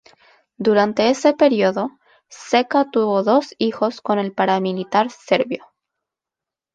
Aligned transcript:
Durante 0.57 1.11
ese 1.11 1.33
período, 1.33 1.91
Ceca 2.27 2.89
tuvo 2.89 3.21
dos 3.21 3.53
hijos 3.59 4.01
con 4.01 4.17
el 4.17 4.33
paramilitar 4.33 5.11
serbio. 5.11 5.63